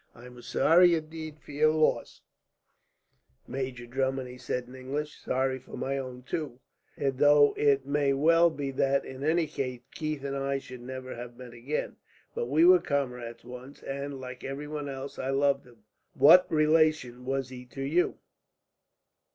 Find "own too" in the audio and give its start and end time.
5.99-6.59